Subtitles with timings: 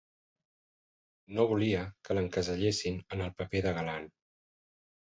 [1.35, 4.15] No volia que l'encasellessin en el paper de galant.